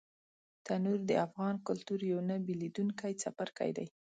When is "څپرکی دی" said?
3.21-3.87